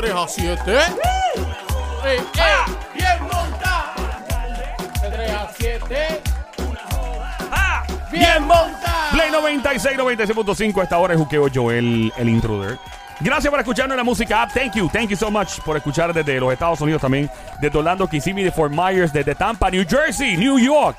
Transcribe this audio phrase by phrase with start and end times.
[0.00, 0.60] 3 a 7.
[0.68, 0.78] Eh,
[2.06, 2.20] eh,
[2.94, 3.94] bien monta.
[5.02, 6.22] De 3 a 7.
[7.50, 7.84] ¡Ah!
[8.12, 9.08] Bien monta.
[9.10, 10.82] Play 96, 96.5.
[10.84, 12.78] Esta hora es Juqueo Joel, el intruder.
[13.18, 14.52] Gracias por escucharnos en la música app.
[14.52, 17.28] Thank you, thank you so much por escuchar desde los Estados Unidos también.
[17.60, 20.96] Desde Orlando, Kissimmee, de Fort Myers, desde Tampa, New Jersey, New York,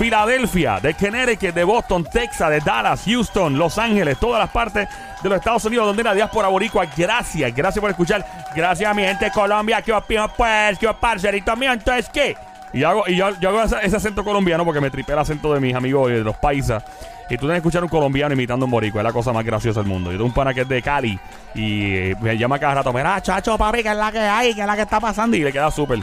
[0.00, 4.88] Filadelfia, de Connecticut, de Boston, Texas, de Dallas, Houston, Los Ángeles, todas las partes
[5.22, 6.86] de los Estados Unidos donde la diáspora boricua.
[6.96, 8.24] Gracias, gracias por escuchar.
[8.56, 9.82] Gracias a mi gente de Colombia.
[9.82, 11.70] Que opino pues, que parcerito mío.
[11.70, 12.34] Entonces, ¿qué?
[12.72, 15.60] Y yo hago, y yo, hago ese, acento colombiano porque me tripé el acento de
[15.60, 16.82] mis amigos de los paisas.
[17.28, 19.02] Y tú tienes que escuchar un colombiano imitando un boricua.
[19.02, 20.10] Es la cosa más graciosa del mundo.
[20.12, 21.20] Yo tengo un pana que es de Cali
[21.54, 22.90] y eh, me llama cada rato.
[22.90, 25.36] Mira, chacho, papi, que es la que hay, que es la que está pasando.
[25.36, 25.98] Y le queda súper.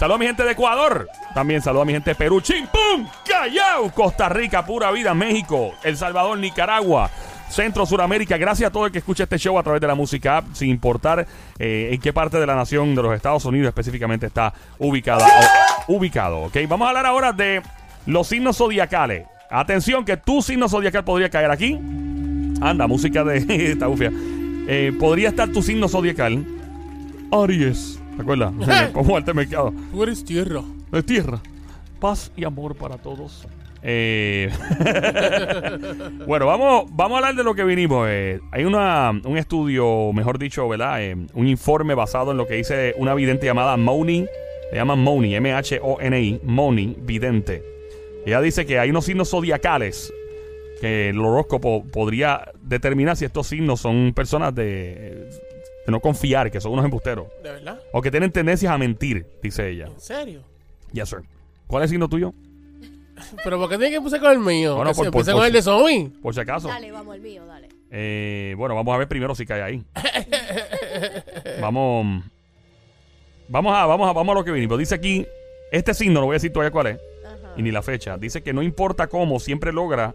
[0.00, 1.10] Saludos a mi gente de Ecuador.
[1.34, 2.40] También saludos a mi gente de Perú.
[2.40, 3.06] Chimpum,
[3.40, 7.10] Callao, Costa Rica, pura vida, México, El Salvador, Nicaragua.
[7.48, 10.36] Centro, Suramérica, gracias a todo el que escucha este show a través de la música
[10.36, 11.26] app, sin importar
[11.58, 15.26] eh, en qué parte de la nación de los Estados Unidos específicamente está ubicada
[15.86, 16.40] o ubicado.
[16.40, 16.54] ¿ok?
[16.68, 17.62] Vamos a hablar ahora de
[18.04, 19.26] los signos zodiacales.
[19.48, 21.78] Atención, que tu signo zodiacal podría caer aquí.
[22.60, 23.38] Anda, música de
[23.72, 24.12] esta bufia.
[24.68, 26.44] Eh, podría estar tu signo zodiacal.
[27.32, 27.98] Aries.
[28.16, 28.52] ¿Te acuerdas?
[28.92, 29.72] Como este mercado.
[29.92, 30.60] Tú eres tierra.
[30.92, 31.40] De tierra.
[32.00, 33.46] Paz y amor para todos.
[33.82, 34.50] Eh,
[36.26, 38.06] bueno, vamos, vamos a hablar de lo que vinimos.
[38.08, 41.02] Eh, hay una, un estudio, mejor dicho, ¿verdad?
[41.02, 44.26] Eh, un informe basado en lo que dice una vidente llamada Moni.
[44.72, 47.62] Le llaman Moni, M-H-O-N-I, Moni, vidente.
[48.24, 50.12] Ella dice que hay unos signos zodiacales
[50.80, 55.28] que el horóscopo podría determinar si estos signos son personas de,
[55.86, 57.26] de no confiar, que son unos embusteros.
[57.42, 57.80] ¿De verdad?
[57.92, 59.86] O que tienen tendencias a mentir, dice ella.
[59.86, 60.42] ¿En serio?
[60.92, 61.22] Yes, sir.
[61.70, 62.34] ¿Cuál es el signo tuyo?
[63.44, 64.76] ¿Pero por qué tiene que empezar con el mío?
[64.76, 66.10] Bueno, por- por- con el de Zombie.
[66.20, 66.68] Por si acaso.
[66.68, 67.68] Dale, vamos, el mío, dale.
[67.90, 69.84] Eh, bueno, vamos a ver primero si cae ahí.
[71.60, 72.24] vamos.
[73.48, 74.78] Vamos a, vamos a, vamos a lo que vinimos.
[74.78, 75.26] Dice aquí,
[75.72, 77.52] este signo, no voy a decir todavía cuál es, Ajá.
[77.56, 78.16] y ni la fecha.
[78.16, 80.14] Dice que no importa cómo, siempre logra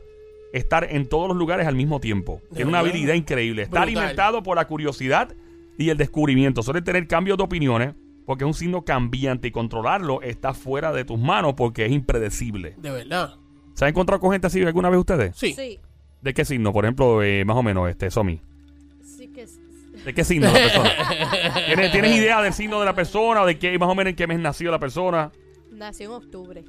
[0.54, 2.42] estar en todos los lugares al mismo tiempo.
[2.50, 3.64] ¿De Tiene una habilidad increíble.
[3.64, 3.98] Está Brutal.
[4.04, 5.34] alimentado por la curiosidad
[5.78, 6.64] y el descubrimiento.
[6.64, 7.94] Suele tener cambios de opiniones
[8.26, 12.76] porque es un signo cambiante y controlarlo está fuera de tus manos porque es impredecible.
[12.78, 13.36] ¿De verdad?
[13.74, 15.36] ¿Se han encontrado con gente así alguna vez ustedes?
[15.36, 15.54] Sí.
[15.54, 15.80] Sí,
[16.22, 16.74] ¿De qué signo?
[16.74, 18.42] Por ejemplo, eh, más o menos, este, Somi.
[19.04, 19.60] sí que es-
[20.04, 20.90] ¿De qué signo la persona?
[21.68, 24.16] ¿Tienes, tienes idea del signo de la persona o de qué, más o menos en
[24.16, 25.32] qué mes nació la persona?
[25.72, 26.64] nació en octubre.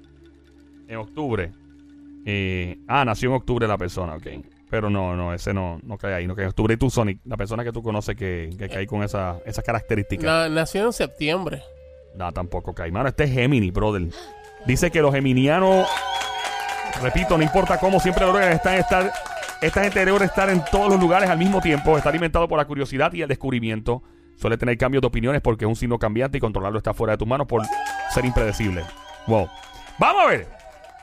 [0.89, 1.53] En octubre.
[2.25, 4.27] Eh, ah, nació en octubre la persona, ok.
[4.71, 6.27] Pero no, no, ese no, no cae ahí.
[6.27, 9.65] No cae tú, Sonic, la persona que tú conoces que, que cae con esa, esas
[9.65, 10.25] características.
[10.25, 11.63] Na- nació en septiembre.
[12.17, 12.91] No, tampoco cae.
[12.91, 14.09] Mano, este es Gemini, brother.
[14.67, 15.87] Dice que los geminianos,
[17.03, 19.13] repito, no importa cómo, siempre logran estar, estar,
[19.61, 21.97] esta gente logra estar en todos los lugares al mismo tiempo.
[21.97, 24.03] Está alimentado por la curiosidad y el descubrimiento.
[24.37, 27.19] Suele tener cambios de opiniones porque es un signo cambiante y controlarlo está fuera de
[27.19, 27.63] tus manos por
[28.11, 28.83] ser impredecible.
[29.27, 29.49] Wow.
[29.99, 30.49] Vamos a ver.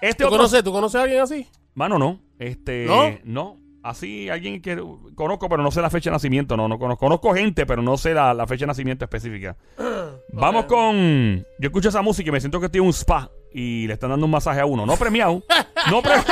[0.02, 0.38] Este ¿Tú otro...
[0.38, 1.48] conoces, ¿Tú conoces a alguien así?
[1.74, 2.20] Mano, no.
[2.40, 3.12] Este, ¿No?
[3.24, 3.60] no.
[3.84, 4.82] Así, alguien que
[5.14, 6.56] conozco, pero no sé la fecha de nacimiento.
[6.56, 7.06] No, no conozco.
[7.06, 9.58] Conozco gente, pero no sé la, la fecha de nacimiento específica.
[10.32, 11.46] Vamos con.
[11.60, 14.10] Yo escucho esa música y me siento que estoy en un spa y le están
[14.12, 14.86] dando un masaje a uno.
[14.86, 15.44] No premiado.
[15.92, 16.14] no, pre-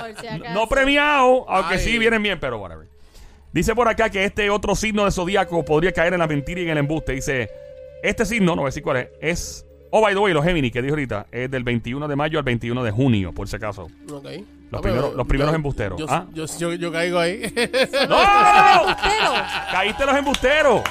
[0.00, 0.54] Por si acaso.
[0.54, 1.80] no premiado, aunque Ay.
[1.80, 2.88] sí vienen bien, pero whatever.
[3.52, 6.64] Dice por acá que este otro signo de zodíaco podría caer en la mentira y
[6.64, 7.12] en el embuste.
[7.12, 7.50] Dice:
[8.02, 9.66] Este signo, no voy a decir cuál es, es.
[9.98, 12.44] Oh, by the way, los Gemini que dijo ahorita, es del 21 de mayo al
[12.44, 13.84] 21 de junio, por si acaso.
[14.12, 14.24] Ok.
[14.70, 15.98] Los Ah, primeros- los primeros yo- embusteros.
[15.98, 16.26] Yo, Ah.
[16.34, 17.40] yo, yo, yo caigo ahí.
[18.08, 18.08] ¡No!
[18.08, 19.44] no, no!
[19.72, 20.82] Caíste los embusteros.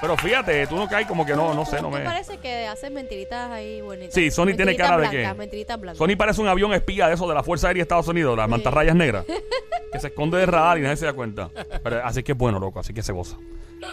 [0.00, 2.04] Pero fíjate, tú no caes como que no, no sé, no ¿te me.
[2.04, 4.12] parece que hacen mentiritas ahí bonitas?
[4.14, 5.98] Sí, Sony tiene cara de que- Mentiritas blancas.
[5.98, 8.48] Sony parece un avión espía de eso de la Fuerza Aérea de Estados Unidos, las
[8.48, 9.24] mantarrayas negras,
[9.92, 11.48] que se esconde del radar y nadie se da cuenta.
[11.82, 13.36] Pero, así que es bueno, loco, así que se goza.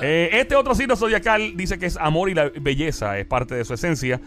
[0.02, 3.64] Eh, este otro signo zodiacal dice que es amor y la belleza, es parte de
[3.66, 4.20] su esencia,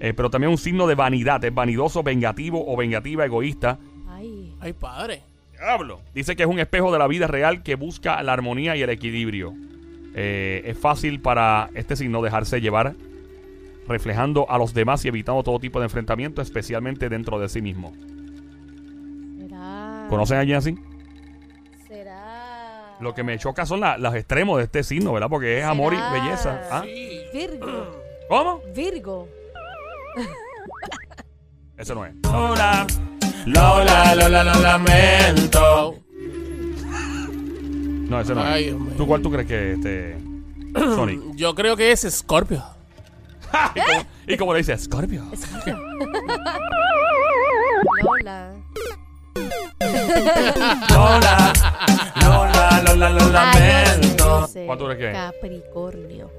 [0.00, 3.78] eh, pero también un signo de vanidad, es vanidoso, vengativo o vengativa, egoísta.
[4.08, 5.22] Ay, Ay, padre.
[5.52, 6.00] Diablo.
[6.14, 8.90] Dice que es un espejo de la vida real que busca la armonía y el
[8.90, 9.52] equilibrio.
[10.14, 12.94] Eh, es fácil para este signo dejarse llevar,
[13.88, 17.92] reflejando a los demás y evitando todo tipo de enfrentamiento, especialmente dentro de sí mismo.
[19.38, 20.06] será.
[20.08, 20.78] ¿Conocen a alguien así?
[21.88, 22.96] Será.
[23.00, 25.28] Lo que me choca son la- los extremos de este signo, ¿verdad?
[25.28, 26.62] Porque es amor y belleza.
[26.70, 26.82] ¿Ah?
[26.84, 27.20] Sí.
[27.32, 27.96] Virgo.
[28.28, 28.60] ¿Cómo?
[28.74, 29.28] Virgo.
[31.76, 32.14] Eso no es.
[32.22, 32.86] Lola,
[33.46, 35.96] Lola, Lola, lo lamento.
[38.08, 38.46] No, ese no es.
[38.46, 38.92] Ay, Dios mío.
[38.96, 40.18] ¿Tú cuál tú crees que es este
[40.74, 41.20] Sonic?
[41.34, 42.62] Yo creo que es Scorpio.
[43.74, 45.24] y, como, y como le dice, Scorpio.
[45.32, 45.78] Escorpio.
[48.04, 48.52] Lola.
[50.90, 51.52] Lola,
[52.22, 54.48] Lola, Lola, lo lamento.
[54.66, 55.16] ¿Cuál tú crees que es?
[55.16, 56.30] Capricornio.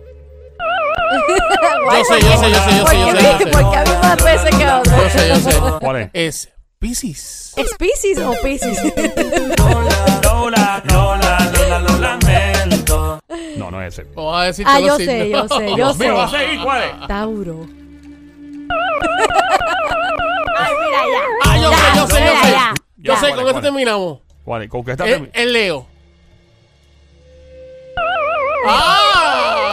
[1.92, 3.48] Yo sé, yo sé, yo sé, yo sé, yo sé.
[3.52, 5.52] Porque a mí más veces que a Yo sé, yo sé.
[5.80, 6.10] ¿Cuál es?
[6.14, 7.54] Es Pisces.
[7.58, 8.82] ¿Es Pisces o Pisces?
[9.58, 13.20] Lola, Lola, Lola, Lola, lo lamento.
[13.58, 14.10] No, no es ese.
[14.16, 15.50] Vamos a decir ah, yo los sé, signos.
[15.50, 16.04] yo sé, yo Dios sé.
[16.04, 17.08] mío, va a seguir, ¿cuál es?
[17.08, 17.68] Tauro.
[20.58, 21.22] Ay, mira ya.
[21.46, 22.52] Ah, yo sé, yo sé, yo sé.
[22.52, 22.74] ya.
[22.98, 23.20] Yo Ya.
[23.20, 24.20] sé, ¿Cuál con es, esto cuál terminamos.
[24.44, 24.70] ¿Cuál es?
[24.70, 25.06] ¿Con qué está?
[25.08, 25.88] El, el Leo.
[28.68, 29.72] ¡Ah!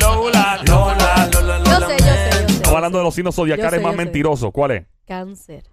[0.00, 2.52] Lola, Lola, Lola, lo Yo sé, yo sé, yo sé.
[2.54, 4.04] Estamos hablando de los signos zodiacales sé, más yo sé.
[4.04, 4.50] mentirosos.
[4.52, 4.84] ¿Cuál es?
[5.06, 5.64] Cáncer.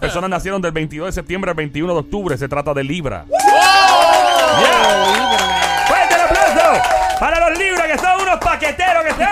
[0.00, 2.36] Personas nacieron del 22 de septiembre al 21 de octubre.
[2.36, 3.26] Se trata de Libra.
[3.28, 4.60] ¡Oh!
[4.60, 5.86] Yeah.
[5.86, 6.82] ¡Fuerte el aplauso!
[7.20, 9.28] Para los Libra, que son unos paqueteros que están.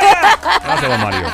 [0.64, 1.26] Gracias, don Mario.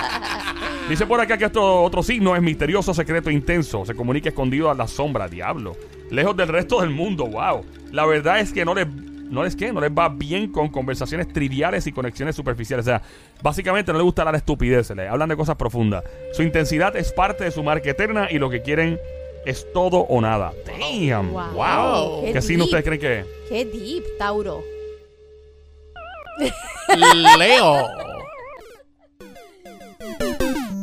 [0.89, 3.85] Dice por acá que esto otro signo es misterioso, secreto, intenso.
[3.87, 5.77] Se comunica escondido a la sombra, diablo.
[6.11, 7.65] Lejos del resto del mundo, wow.
[7.91, 9.73] La verdad es que no les, no les, ¿qué?
[9.73, 12.87] No les va bien con conversaciones triviales y conexiones superficiales.
[12.87, 13.03] O sea,
[13.43, 16.05] básicamente no les gusta hablar estupideces, le hablan de cosas profundas.
[16.35, 18.99] Su intensidad es parte de su marca eterna y lo que quieren
[19.45, 20.53] es todo o nada.
[20.67, 21.53] Damn, wow.
[21.53, 22.25] Wow.
[22.25, 23.27] ¿Qué, Qué signo ustedes creen que es?
[23.49, 24.63] Qué deep, Tauro.
[27.39, 27.89] Leo.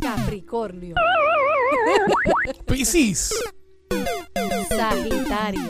[0.02, 0.96] Capricornio.
[2.66, 3.34] Pisces.
[4.70, 5.62] Sagitario.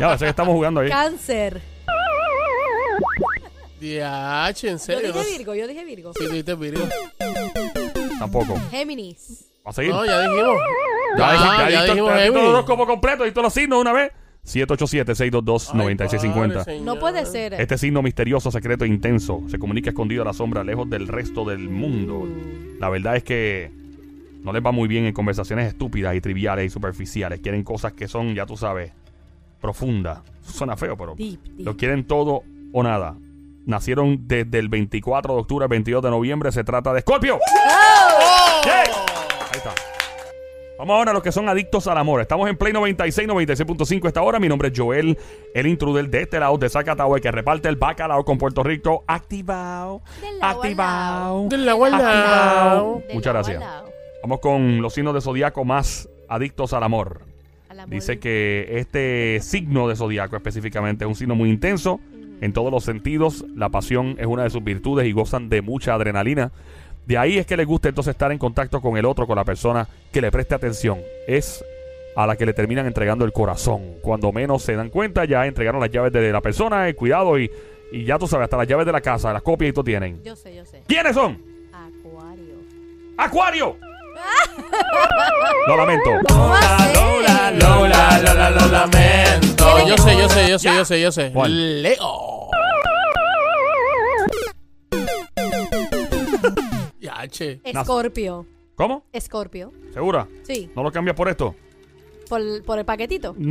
[0.00, 0.88] Ya, sé que estamos jugando ahí.
[0.88, 1.60] Cáncer.
[3.80, 5.12] DH, en Yo serio.
[5.12, 5.38] dije no sé.
[5.38, 6.12] Virgo, yo dije Virgo.
[6.18, 6.84] Sí, dijiste Virgo.
[8.18, 8.54] Tampoco.
[8.70, 9.45] Géminis.
[9.66, 9.92] ¿Va a seguir?
[9.92, 10.56] No, ya dijimos.
[11.18, 13.80] Ya, Ah, dije- ya, ya dije- dijimos todos los horóscopos completos y todos los signos
[13.80, 14.12] una vez.
[14.44, 16.60] 787-622-9650.
[16.60, 17.54] Ay, padre, No puede ser.
[17.54, 21.44] Este signo misterioso, secreto e intenso se comunica escondido a la sombra, lejos del resto
[21.44, 22.28] del mundo.
[22.78, 23.72] La verdad es que
[24.42, 27.40] no les va muy bien en conversaciones estúpidas y triviales y superficiales.
[27.40, 28.92] Quieren cosas que son, ya tú sabes,
[29.60, 30.20] profundas.
[30.42, 31.66] Suena feo, pero Deep, deep.
[31.66, 32.42] lo quieren todo
[32.72, 33.16] o nada.
[33.64, 36.52] Nacieron desde el 24 de octubre al 22 de noviembre.
[36.52, 37.40] Se trata de Scorpio.
[38.64, 39.05] Yeah.
[39.56, 39.74] Ahí está.
[40.78, 42.20] Vamos ahora a los que son adictos al amor.
[42.20, 44.38] Estamos en Play 96, 96.5 esta hora.
[44.38, 45.16] Mi nombre es Joel,
[45.54, 49.02] el intruder de este lado de Zacatau, el que reparte el bacalao con Puerto Rico.
[49.06, 50.02] Activado.
[50.42, 51.48] Activado.
[51.48, 53.02] Del lado.
[53.08, 53.64] Del Muchas gracias.
[54.22, 57.22] Vamos con los signos de zodiaco más adictos al amor.
[57.70, 57.94] Al amor.
[57.94, 61.98] Dice que este signo de zodiaco específicamente es un signo muy intenso
[62.42, 63.46] en todos los sentidos.
[63.54, 66.52] La pasión es una de sus virtudes y gozan de mucha adrenalina.
[67.06, 69.44] De ahí es que les gusta entonces estar en contacto con el otro, con la
[69.44, 71.00] persona que le preste atención.
[71.26, 71.64] Es
[72.16, 73.94] a la que le terminan entregando el corazón.
[74.02, 77.50] Cuando menos se dan cuenta, ya entregaron las llaves de la persona, el cuidado y,
[77.92, 80.22] y ya tú sabes, hasta las llaves de la casa, las copias y todo tienen.
[80.24, 80.82] Yo sé, yo sé.
[80.88, 81.40] ¿Quiénes son?
[81.72, 82.54] Acuario.
[83.16, 83.76] ¡Acuario!
[85.68, 86.10] Lo lamento.
[86.28, 86.96] ¿Cómo va a ser?
[86.96, 89.86] Lola, Lola, Lola, lo lamento.
[89.86, 91.30] Yo sé, yo sé, yo sé, yo sé, yo sé.
[91.32, 91.82] ¿Cuál?
[91.82, 92.45] Leo.
[97.28, 97.60] Che.
[97.64, 98.46] Escorpio.
[98.74, 99.04] ¿Cómo?
[99.12, 99.72] Escorpio.
[99.92, 100.26] ¿Segura?
[100.42, 100.70] Sí.
[100.74, 101.54] ¿No lo cambias por esto?
[102.28, 103.34] Por, por el paquetito.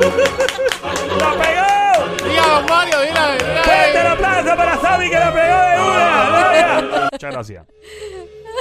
[0.00, 2.28] ¡La pegó!
[2.28, 3.64] Diga, Mario, mira, mira.
[3.64, 6.28] ¡Fuerte el aplauso para Sabi que la pegó de una!
[6.28, 7.08] ¡Gloria!
[7.12, 7.66] Muchas gracias.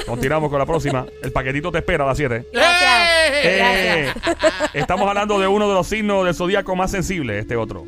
[0.05, 1.05] Continuamos con la próxima.
[1.21, 2.47] El paquetito te espera a las 7.
[2.51, 2.89] Gracias.
[3.43, 4.13] Eh,
[4.73, 7.85] estamos hablando de uno de los signos del zodíaco más sensibles, este otro.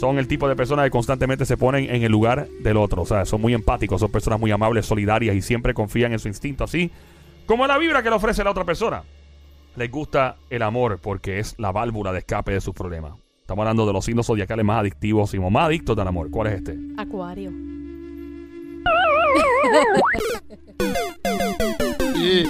[0.00, 3.02] Son el tipo de personas que constantemente se ponen en el lugar del otro.
[3.02, 6.26] O sea, son muy empáticos, son personas muy amables, solidarias y siempre confían en su
[6.26, 6.90] instinto, así
[7.44, 9.02] como la vibra que le ofrece la otra persona.
[9.76, 13.12] Les gusta el amor porque es la válvula de escape de sus problemas.
[13.42, 16.30] Estamos hablando de los signos zodiacales más adictivos y más adictos del amor.
[16.30, 16.78] ¿Cuál es este?
[16.96, 17.50] Acuario.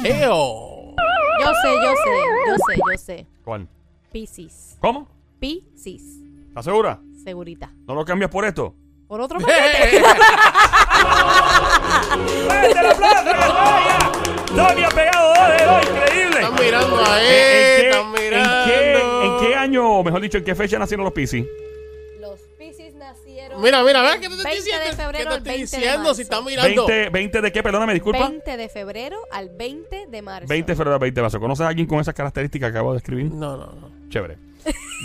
[0.05, 0.95] Leo.
[1.41, 2.15] Yo sé, yo sé,
[2.47, 3.27] yo sé, yo sé.
[3.43, 3.67] ¿Cuál?
[4.13, 4.79] Piscis.
[4.81, 5.09] ¿Cómo?
[5.41, 6.21] Piscis.
[6.47, 7.01] ¿Estás segura?
[7.23, 7.71] Segurita.
[7.87, 8.75] ¿No lo cambias por esto?
[9.09, 10.03] Por otro paquete.
[12.47, 13.99] ¡Fuerte vaya!
[14.47, 15.83] ¡Tony ha pegado dos de dos!
[15.85, 16.41] ¡Increíble!
[16.41, 17.31] Están mirando ahí, ¿En
[17.81, 18.65] qué, están en mirando.
[18.67, 21.45] qué- en qué año, o mejor dicho, en qué fecha nacieron los Piscis?
[22.21, 24.85] Los Piscis nacieron Mira, mira, ve, ¿qué te estoy 20 de diciendo?
[24.91, 26.15] ¿Qué febrero te al estoy 20 de diciendo marzo.
[26.15, 26.87] si estás mirando?
[26.87, 28.29] 20, 20 de qué, perdóname, disculpa.
[28.29, 30.49] 20 de febrero al 20 de marzo.
[30.49, 31.41] 20 de febrero al 20 de marzo.
[31.41, 33.27] ¿Conoces a alguien con esas características que acabo de escribir?
[33.31, 33.91] No, no, no.
[34.09, 34.37] Chévere.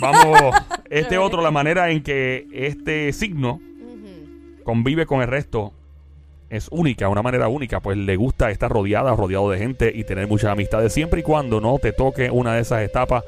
[0.00, 0.54] Vamos,
[0.90, 3.60] este otro, la manera en que este signo
[4.64, 5.72] convive con el resto
[6.50, 10.28] es única, una manera única, pues le gusta estar rodeada, rodeado de gente y tener
[10.28, 13.24] muchas amistades, siempre y cuando no te toque una de esas etapas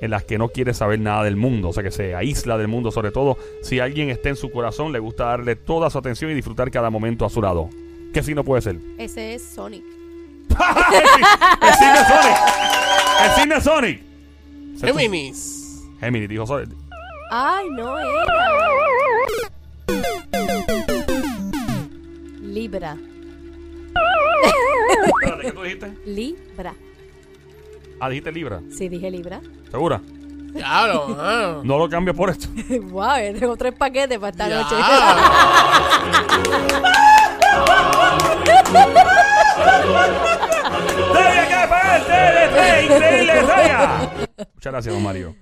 [0.00, 2.68] en las que no quiere saber nada del mundo, o sea que se aísla del
[2.68, 6.30] mundo, sobre todo si alguien está en su corazón, le gusta darle toda su atención
[6.30, 7.68] y disfrutar cada momento a su lado.
[8.12, 8.78] ¿Qué signo puede ser?
[8.98, 9.84] Ese es Sonic.
[10.48, 12.36] El signo Sonic.
[13.24, 14.02] El signo Sonic.
[14.80, 15.57] Géminis.
[16.00, 16.70] Géminis, dijo Sonic.
[17.30, 18.24] Ay, no era.
[22.40, 22.96] Libra.
[25.06, 25.92] Espérate, ¿qué tú dijiste?
[26.06, 26.74] Libra.
[28.00, 28.60] Ah, dijiste Libra.
[28.70, 29.40] Sí, dije Libra.
[29.70, 30.00] ¿Segura?
[30.54, 31.62] Mano.
[31.64, 32.48] No lo cambies por esto.
[32.90, 34.74] wow, tengo tres paquetes para esta noche.
[41.14, 42.84] ¡Dale que parte de tres!
[42.84, 44.10] ¡Increíble, Saya!
[44.54, 45.34] Muchas gracias, don Mario.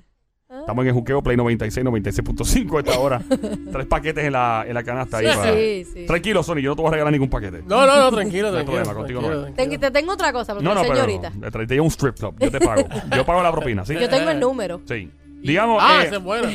[0.67, 3.23] Estamos en el juqueo Play 96, 96.5 a esta hora.
[3.73, 5.27] Tres paquetes en la, en la canasta ahí.
[5.27, 6.07] para- Sí, sí.
[6.07, 7.63] Tranquilo, Sony, yo no te voy a regalar ningún paquete.
[7.65, 8.83] No, no, no, tranquilo, No hay tranquilo.
[8.83, 9.53] problema, contigo no hay.
[9.53, 11.33] Te, te tengo otra cosa, porque No, no, pero señorita.
[11.41, 12.35] le traité un strip club.
[12.41, 12.83] Yo te pago.
[13.17, 13.95] Yo pago la propina, ¿sí?
[13.95, 14.81] Yo tengo el número.
[14.89, 15.09] Sí.
[15.41, 16.49] Digamos, Ah, eh, es bueno.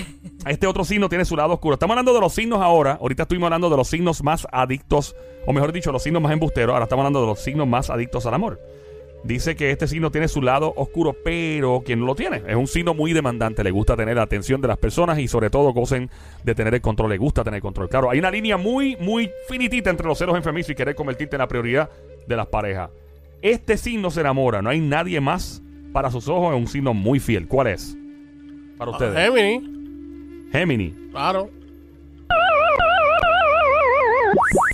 [0.46, 1.75] este otro signo tiene su lado oscuro.
[1.75, 2.98] Estamos hablando de los signos ahora.
[3.00, 5.15] Ahorita estuvimos hablando de los signos más adictos,
[5.48, 6.74] o mejor dicho, los signos más embusteros.
[6.74, 8.60] Ahora estamos hablando de los signos más adictos al amor.
[9.24, 12.42] Dice que este signo tiene su lado oscuro, pero quien no lo tiene.
[12.48, 13.63] Es un signo muy demandante.
[13.63, 16.10] Le gusta tener la atención de las personas y sobre todo gocen
[16.44, 17.12] de tener el control.
[17.12, 17.88] Le gusta tener control.
[17.88, 21.40] Claro, hay una línea muy, muy finitita entre los celos enfermizos y querer convertirte en
[21.42, 21.90] la prioridad
[22.28, 22.90] de las parejas.
[23.44, 24.62] Este signo se enamora.
[24.62, 25.62] No hay nadie más
[25.94, 26.56] para sus ojos.
[26.56, 27.48] Es un signo muy fiel.
[27.48, 27.96] ¿Cuál es?
[28.78, 29.16] Para ustedes.
[29.16, 31.10] Géminis, Gemini.
[31.12, 31.50] claro.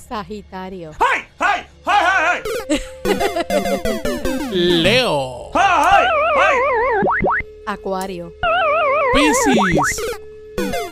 [0.08, 0.92] Sagitario.
[1.00, 1.22] ¡Ay!
[1.38, 1.62] ¡Ay!
[1.86, 2.42] ¡Ay!
[3.06, 3.24] ¡Ay!
[3.94, 4.17] ¡Ay!
[5.54, 6.06] ¡Ay!
[7.66, 8.34] Acuario.
[9.14, 10.02] Piscis.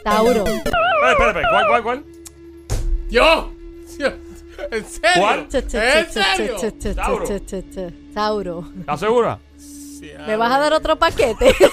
[0.03, 0.45] Tauro.
[0.45, 1.49] Espera, espera, espera.
[1.49, 2.03] ¿Cuál, cuál, cuál?
[3.09, 3.51] Yo.
[4.71, 5.11] ¿En serio?
[5.17, 5.47] ¿Cuál?
[5.51, 6.57] ¿En serio?
[8.13, 8.67] Tauro.
[8.79, 9.39] ¿Estás segura?
[9.57, 11.55] Sí, ¿Me vas a dar otro paquete?